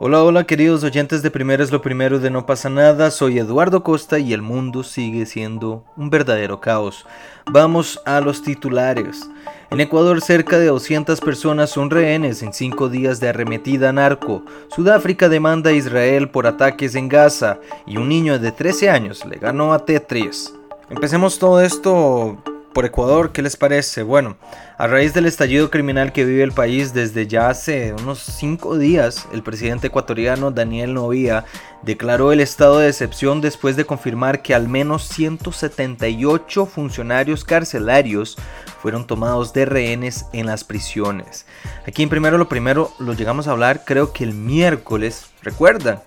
[0.00, 3.84] Hola, hola queridos oyentes de Primero es lo Primero de No pasa nada, soy Eduardo
[3.84, 7.06] Costa y el mundo sigue siendo un verdadero caos.
[7.46, 9.30] Vamos a los titulares.
[9.70, 14.44] En Ecuador cerca de 200 personas son rehenes en 5 días de arremetida narco.
[14.74, 19.36] Sudáfrica demanda a Israel por ataques en Gaza y un niño de 13 años le
[19.36, 20.52] ganó a Tetris.
[20.90, 22.42] Empecemos todo esto
[22.74, 24.02] por Ecuador, ¿qué les parece?
[24.02, 24.36] Bueno,
[24.76, 29.26] a raíz del estallido criminal que vive el país desde ya hace unos cinco días,
[29.32, 31.44] el presidente ecuatoriano Daniel Novia
[31.82, 38.36] declaró el estado de excepción después de confirmar que al menos 178 funcionarios carcelarios
[38.82, 41.46] fueron tomados de rehenes en las prisiones.
[41.86, 46.02] Aquí en primero lo primero lo llegamos a hablar creo que el miércoles, recuerdan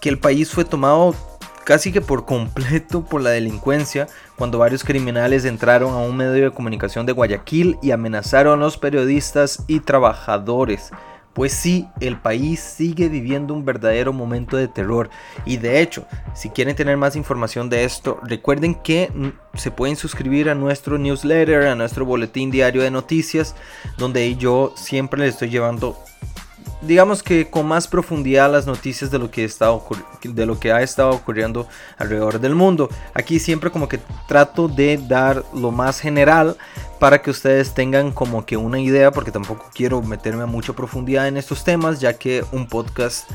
[0.00, 1.14] que el país fue tomado
[1.64, 4.06] casi que por completo por la delincuencia
[4.38, 8.78] cuando varios criminales entraron a un medio de comunicación de Guayaquil y amenazaron a los
[8.78, 10.92] periodistas y trabajadores.
[11.34, 15.10] Pues sí, el país sigue viviendo un verdadero momento de terror.
[15.44, 19.10] Y de hecho, si quieren tener más información de esto, recuerden que
[19.54, 23.56] se pueden suscribir a nuestro newsletter, a nuestro boletín diario de noticias,
[23.98, 25.96] donde yo siempre les estoy llevando
[26.82, 31.66] digamos que con más profundidad las noticias de lo que está ha estado ocurriendo
[31.96, 32.88] alrededor del mundo.
[33.14, 36.56] Aquí siempre como que trato de dar lo más general
[36.98, 41.28] para que ustedes tengan como que una idea porque tampoco quiero meterme a mucha profundidad
[41.28, 43.30] en estos temas ya que un podcast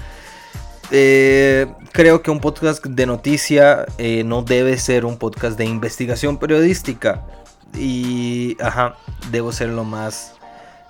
[0.91, 6.37] eh, creo que un podcast de noticia eh, no debe ser un podcast de investigación
[6.37, 7.25] periodística
[7.73, 8.95] y ajá
[9.31, 10.35] debo ser lo más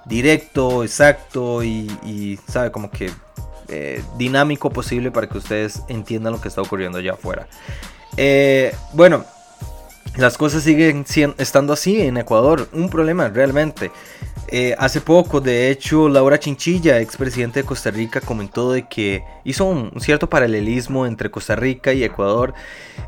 [0.06, 3.12] directo, exacto y, sabe, como que
[3.70, 7.48] eh, dinámico posible para que ustedes entiendan lo que está ocurriendo allá afuera.
[8.18, 9.26] Eh, bueno,
[10.18, 11.06] las cosas siguen
[11.40, 13.92] estando así en Ecuador, un problema realmente.
[14.48, 19.66] Eh, hace poco, de hecho, Laura Chinchilla, expresidente de Costa Rica, comentó de que hizo
[19.66, 22.54] un, cierto paralelismo entre Costa Rica y Ecuador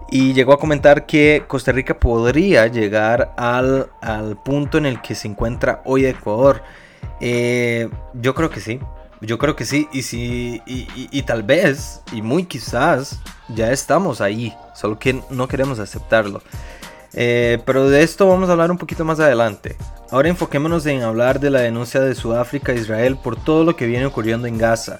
[0.09, 5.13] y llegó a comentar que Costa Rica podría llegar al, al punto en el que
[5.13, 6.63] se encuentra hoy Ecuador.
[7.21, 8.79] Eh, yo creo que sí.
[9.21, 9.87] Yo creo que sí.
[9.91, 14.53] Y, sí y, tal vez, y muy quizás, ya estamos ahí.
[14.73, 16.41] Solo que no queremos aceptarlo.
[17.13, 19.77] Eh, pero de esto vamos a hablar un poquito más adelante.
[20.11, 23.87] Ahora enfoquémonos en hablar de la denuncia de Sudáfrica a Israel por todo lo que
[23.87, 24.97] viene ocurriendo en Gaza.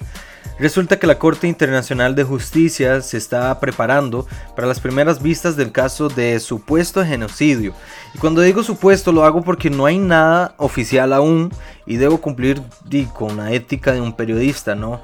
[0.58, 5.70] Resulta que la Corte Internacional de Justicia se está preparando para las primeras vistas del
[5.70, 7.74] caso de supuesto genocidio.
[8.14, 11.52] Y cuando digo supuesto lo hago porque no hay nada oficial aún
[11.84, 12.62] y debo cumplir
[13.12, 15.02] con la ética de un periodista, ¿no?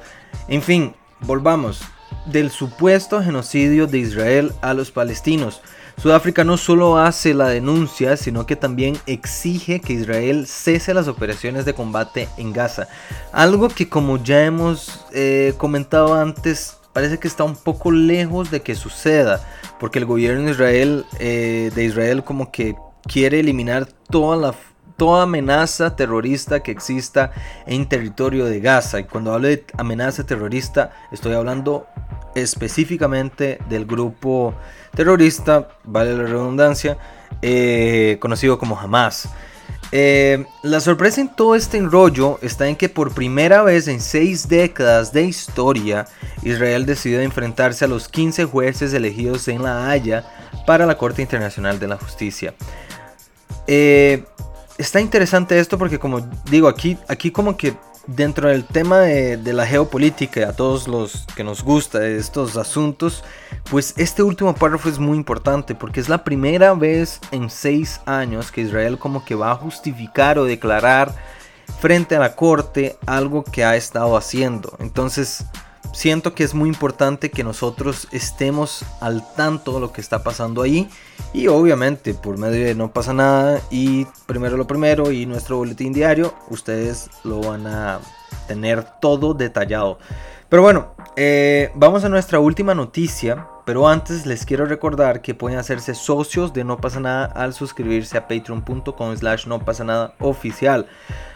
[0.49, 1.83] En fin, volvamos.
[2.25, 5.61] Del supuesto genocidio de Israel a los palestinos.
[5.97, 11.65] Sudáfrica no solo hace la denuncia, sino que también exige que Israel cese las operaciones
[11.65, 12.89] de combate en Gaza.
[13.33, 18.63] Algo que como ya hemos eh, comentado antes, parece que está un poco lejos de
[18.63, 19.47] que suceda,
[19.79, 22.75] porque el gobierno de Israel, eh, de Israel como que
[23.07, 24.55] quiere eliminar toda la
[24.97, 27.33] toda amenaza terrorista que exista
[27.67, 29.01] en territorio de Gaza.
[29.01, 31.89] Y cuando hablo de amenaza terrorista, estoy hablando
[32.35, 34.55] específicamente del grupo
[34.95, 36.99] terrorista, vale la redundancia,
[37.41, 39.29] eh, conocido como Hamas.
[39.95, 44.49] Eh, la sorpresa en todo este enrollo está en que por primera vez en seis
[44.49, 46.07] décadas de historia,
[46.43, 50.25] Israel decidió enfrentarse a los 15 jueces elegidos en La Haya
[50.67, 52.55] para la Corte Internacional de la Justicia.
[53.67, 54.25] Eh,
[54.79, 56.21] está interesante esto porque como
[56.51, 57.75] digo, aquí, aquí como que
[58.07, 63.23] dentro del tema de, la geopolítica, a todos los que nos gusta estos asuntos,
[63.71, 68.51] pues este último párrafo es muy importante porque es la primera vez en seis años
[68.51, 71.15] que Israel como que va a justificar o declarar
[71.81, 74.77] frente a la corte algo que ha estado haciendo.
[74.79, 75.45] Entonces,
[75.93, 80.63] siento que es muy importante que nosotros estemos al tanto de lo que está pasando
[80.63, 80.89] ahí.
[81.33, 85.93] Y obviamente por medio de no pasa nada y primero lo primero y nuestro boletín
[85.93, 88.01] diario ustedes lo van a
[88.49, 89.99] tener todo detallado.
[90.49, 95.59] Pero bueno eh, vamos a nuestra última noticia pero antes les quiero recordar que pueden
[95.59, 100.87] hacerse socios de No pasa nada al suscribirse a patreon.com slash no pasa nada oficial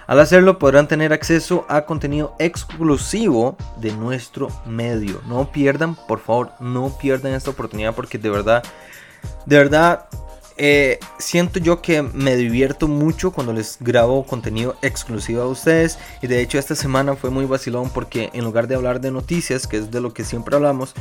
[0.06, 5.20] al hacerlo podrán tener acceso a contenido exclusivo de nuestro medio.
[5.26, 8.62] No pierdan, por favor, no pierdan esta oportunidad porque de verdad,
[9.46, 10.06] de verdad,
[10.58, 15.98] eh, siento yo que me divierto mucho cuando les grabo contenido exclusivo a ustedes.
[16.22, 19.66] Y de hecho esta semana fue muy vacilón porque en lugar de hablar de noticias,
[19.66, 20.94] que es de lo que siempre hablamos,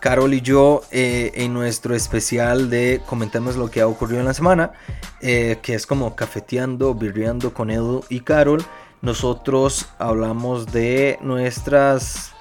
[0.00, 4.34] Carol y yo eh, en nuestro especial de comentemos lo que ha ocurrido en la
[4.34, 4.72] semana,
[5.20, 8.64] eh, que es como cafeteando, birreando con Edu y Carol,
[9.02, 12.32] nosotros hablamos de nuestras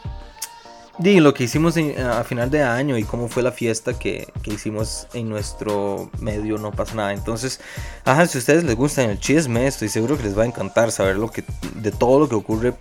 [0.98, 5.08] di lo que hicimos a final de año y cómo fue la fiesta que, hicimos
[5.14, 7.14] en nuestro medio no pasa nada.
[7.14, 7.60] Entonces
[8.06, 10.92] ajá si a ustedes les gusta el chisme estoy seguro que les va a encantar
[10.92, 11.44] saber lo que
[11.76, 12.74] de todo lo que ocurre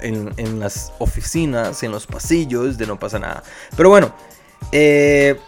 [0.00, 3.42] en, en las oficinas en los pasillos de no pasa nada.
[3.76, 4.12] Pero bueno
[4.72, 5.38] eh,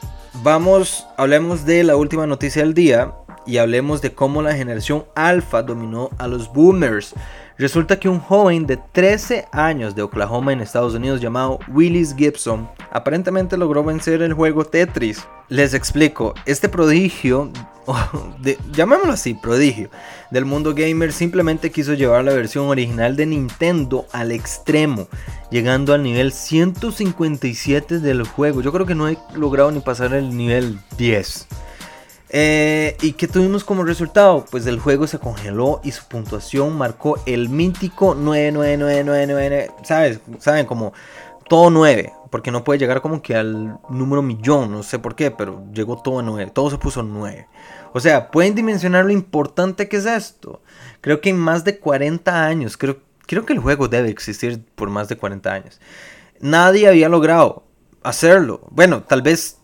[0.43, 3.12] vamos hablemos de la última noticia del día
[3.47, 7.15] y hablemos de cómo la generación alfa dominó a los boomers
[7.58, 12.69] Resulta que un joven de 13 años de Oklahoma en Estados Unidos llamado Willis Gibson
[12.90, 15.26] aparentemente logró vencer el juego Tetris.
[15.49, 17.50] Les explico, este prodigio,
[18.72, 19.90] llamémoslo así, prodigio,
[20.31, 25.08] del mundo gamer simplemente quiso llevar la versión original de Nintendo al extremo,
[25.50, 28.62] llegando al nivel 157 del juego.
[28.62, 31.48] Yo creo que no he logrado ni pasar el nivel 10.
[32.34, 34.46] Eh, ¿Y qué tuvimos como resultado?
[34.50, 39.70] Pues el juego se congeló y su puntuación marcó el mítico 99999.
[39.84, 40.20] ¿Sabes?
[40.38, 40.64] ¿Saben?
[40.64, 40.94] Como
[41.46, 42.11] todo 9.
[42.31, 44.73] Porque no puede llegar como que al número millón.
[44.73, 46.50] No sé por qué, pero llegó todo a 9.
[46.55, 47.49] Todo se puso 9.
[47.93, 50.62] O sea, pueden dimensionar lo importante que es esto.
[51.02, 54.88] Creo que en más de 40 años, creo, creo que el juego debe existir por
[54.88, 55.81] más de 40 años.
[56.40, 57.64] Nadie había logrado
[58.02, 58.62] hacerlo.
[58.70, 59.58] Bueno, tal vez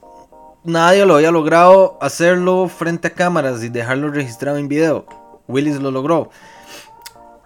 [0.65, 5.07] nadie lo había logrado hacerlo frente a cámaras y dejarlo registrado en video.
[5.47, 6.31] Willis lo logró.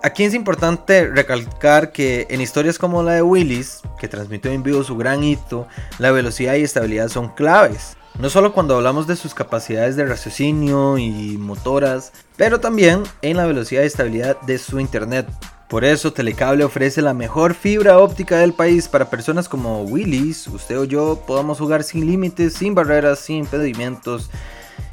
[0.05, 4.83] Aquí es importante recalcar que en historias como la de Willis, que transmitió en vivo
[4.83, 5.69] su gran hito,
[5.99, 7.97] la velocidad y estabilidad son claves.
[8.19, 13.47] No solo cuando hablamos de sus capacidades de raciocinio y motoras, pero también en la
[13.47, 15.29] velocidad y estabilidad de su internet.
[15.73, 20.79] Por eso Telecable ofrece la mejor fibra óptica del país para personas como Willis, usted
[20.79, 24.29] o yo podamos jugar sin límites, sin barreras, sin impedimentos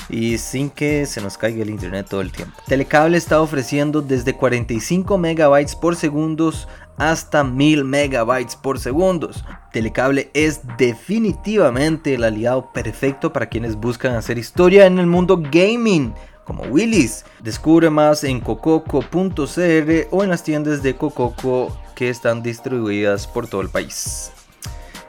[0.07, 2.55] y sin que se nos caiga el internet todo el tiempo.
[2.65, 6.53] Telecable está ofreciendo desde 45 megabytes por segundo
[6.95, 9.31] hasta 1000 megabytes por segundo.
[9.73, 16.13] Telecable es definitivamente el aliado perfecto para quienes buscan hacer historia en el mundo gaming
[16.49, 17.25] como Willis.
[17.43, 23.61] Descubre más en cococo.cr o en las tiendas de Cococo que están distribuidas por todo
[23.61, 24.31] el país.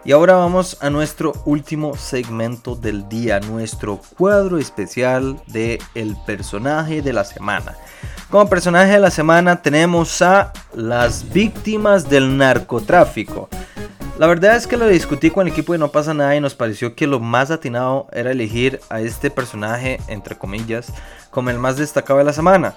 [0.04, 7.00] Y ahora vamos a nuestro último segmento del día, nuestro cuadro especial de el personaje
[7.00, 7.74] de la semana.
[8.28, 13.48] Como personaje de la semana tenemos a las víctimas del narcotráfico.
[14.20, 16.54] La verdad es que lo discutí con el equipo y no pasa nada y nos
[16.54, 20.92] pareció que lo más atinado era elegir a este personaje, entre comillas,
[21.30, 22.74] como el más destacado de la semana.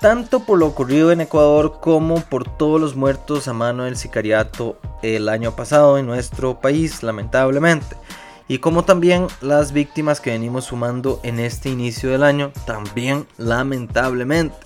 [0.00, 4.78] Tanto por lo ocurrido en Ecuador como por todos los muertos a mano del sicariato
[5.02, 7.94] el año pasado en nuestro país, lamentablemente.
[8.48, 14.56] Y como también las víctimas que venimos sumando en este inicio del año, también lamentablemente.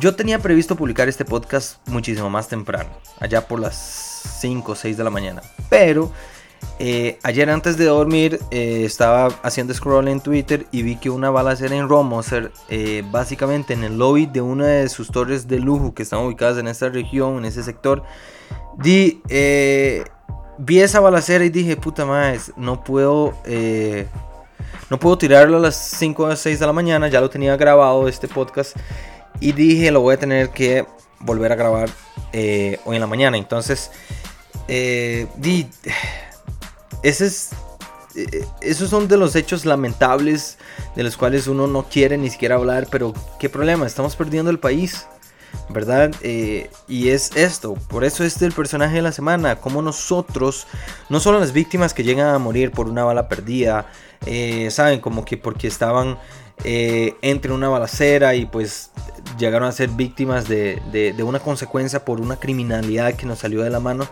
[0.00, 2.88] Yo tenía previsto publicar este podcast muchísimo más temprano,
[3.20, 5.42] allá por las 5 o 6 de la mañana.
[5.68, 6.10] Pero
[6.78, 11.30] eh, ayer antes de dormir eh, estaba haciendo scroll en Twitter y vi que una
[11.30, 15.94] balacera en Romoser, eh, básicamente en el lobby de una de sus torres de lujo
[15.94, 18.02] que están ubicadas en esta región, en ese sector,
[18.78, 19.22] di,
[20.58, 23.34] vi esa balacera y dije, puta madre, no puedo...
[24.90, 28.08] no puedo tirarlo a las 5 o 6 de la mañana, ya lo tenía grabado
[28.08, 28.76] este podcast
[29.40, 30.86] y dije lo voy a tener que
[31.22, 31.90] volver a grabar
[32.32, 33.36] eh, hoy en la mañana.
[33.36, 33.90] Entonces,
[34.68, 35.66] eh, eh,
[38.60, 40.58] esos son de los hechos lamentables
[40.94, 44.58] de los cuales uno no quiere ni siquiera hablar, pero qué problema, estamos perdiendo el
[44.58, 45.06] país.
[45.68, 46.12] ¿verdad?
[46.22, 50.66] y es esto, por eso este es el personaje de la semana, como nosotros,
[51.10, 53.86] no solo las víctimas que llegan a morir por una bala perdida,
[54.70, 56.16] saben, como que porque estaban
[56.64, 58.92] eh, entre una balacera y pues
[59.42, 63.80] llegaron a ser víctimas de, una consecuencia por una criminalidad que nos salió de la
[63.80, 64.06] mano,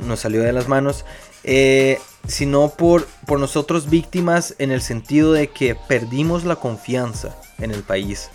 [0.00, 1.04] nos salió de las manos,
[1.44, 7.70] eh, sino por, por nosotros víctimas en el sentido de que perdimos la confianza en
[7.70, 8.28] el país.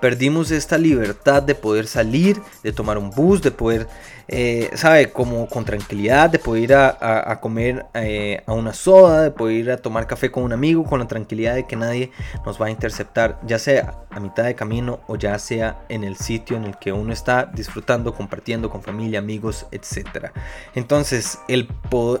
[0.00, 3.86] Perdimos esta libertad de poder salir, de tomar un bus, de poder
[4.28, 5.12] eh, ¿sabe?
[5.12, 9.70] Como con tranquilidad, de poder ir a, comer eh, a una soda, de poder ir
[9.70, 12.10] a tomar café con un amigo, con la tranquilidad de que nadie
[12.44, 16.16] nos va a interceptar, ya sea a mitad de camino o ya sea en el
[16.16, 20.32] sitio en el que uno está disfrutando, compartiendo con familia, amigos, etc.
[20.74, 21.68] Entonces, el,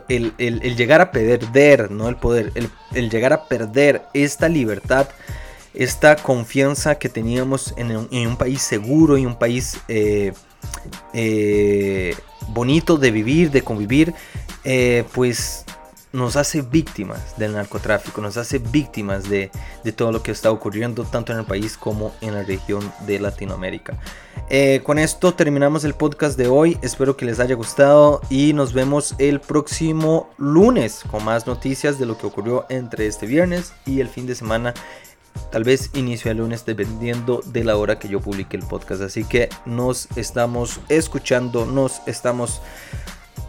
[0.08, 5.08] el, llegar a perder, no el poder, el, llegar a perder esta libertad
[5.76, 10.32] esta confianza que teníamos en un, país seguro y un país eh,
[11.12, 12.16] eh,
[12.48, 14.14] bonito de vivir, de convivir,
[14.64, 15.64] eh, pues
[16.12, 19.50] nos hace víctimas del narcotráfico, nos hace víctimas de,
[19.94, 23.98] todo lo que está ocurriendo tanto en el país como en la región de Latinoamérica.
[24.84, 29.14] Con esto terminamos el podcast de hoy, espero que les haya gustado y nos vemos
[29.18, 34.08] el próximo lunes con más noticias de lo que ocurrió entre este viernes y el
[34.08, 34.72] fin de semana.
[35.50, 39.02] Tal vez inicio el lunes dependiendo de la hora que yo publique el podcast.
[39.02, 42.60] Así que nos estamos escuchando, nos estamos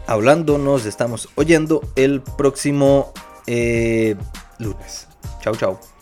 [0.06, 3.12] hablando, nos estamos oyendo el próximo
[3.46, 4.16] eh,
[4.58, 5.08] lunes.
[5.40, 5.97] Chao, chao.